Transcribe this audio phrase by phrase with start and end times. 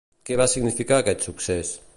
[0.29, 1.77] Què va significar aquest succés?